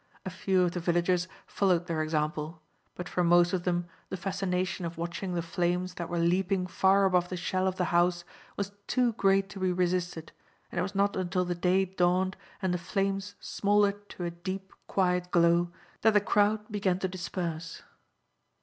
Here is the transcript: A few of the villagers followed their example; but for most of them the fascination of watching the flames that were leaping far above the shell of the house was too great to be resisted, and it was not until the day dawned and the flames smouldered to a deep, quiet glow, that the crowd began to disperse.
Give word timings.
A 0.25 0.31
few 0.31 0.63
of 0.63 0.71
the 0.71 0.79
villagers 0.79 1.27
followed 1.45 1.85
their 1.85 2.01
example; 2.01 2.63
but 2.95 3.07
for 3.07 3.23
most 3.23 3.53
of 3.53 3.65
them 3.65 3.85
the 4.09 4.17
fascination 4.17 4.83
of 4.83 4.97
watching 4.97 5.35
the 5.35 5.43
flames 5.43 5.93
that 5.93 6.09
were 6.09 6.17
leaping 6.17 6.65
far 6.65 7.05
above 7.05 7.29
the 7.29 7.37
shell 7.37 7.67
of 7.67 7.75
the 7.75 7.85
house 7.93 8.23
was 8.57 8.71
too 8.87 9.13
great 9.13 9.47
to 9.51 9.59
be 9.59 9.71
resisted, 9.71 10.31
and 10.71 10.79
it 10.79 10.81
was 10.81 10.95
not 10.95 11.15
until 11.15 11.45
the 11.45 11.53
day 11.53 11.85
dawned 11.85 12.35
and 12.63 12.73
the 12.73 12.79
flames 12.79 13.35
smouldered 13.39 14.09
to 14.09 14.23
a 14.23 14.31
deep, 14.31 14.73
quiet 14.87 15.29
glow, 15.29 15.71
that 16.01 16.13
the 16.15 16.19
crowd 16.19 16.71
began 16.71 16.97
to 16.97 17.07
disperse. 17.07 17.83